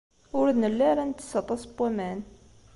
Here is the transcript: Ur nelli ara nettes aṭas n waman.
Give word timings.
Ur 0.39 0.47
nelli 0.61 0.83
ara 0.91 1.03
nettes 1.09 1.31
aṭas 1.41 1.61
n 1.65 1.71
waman. 1.75 2.19